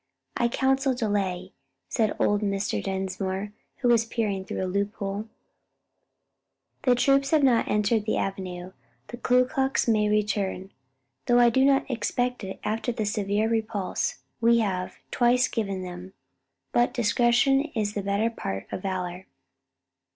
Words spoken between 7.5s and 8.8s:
entered the avenue,